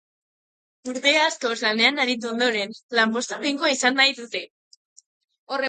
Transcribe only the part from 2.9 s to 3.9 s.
lanpostu finkoa